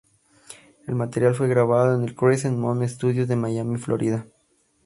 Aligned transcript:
El 0.87 0.95
material 0.95 1.35
fue 1.35 1.47
grabado 1.47 1.93
en 1.95 2.01
el 2.01 2.15
Crescent 2.15 2.57
Moon 2.57 2.89
Studios 2.89 3.27
de 3.27 3.35
Miami, 3.35 3.77
Florida. 3.77 4.25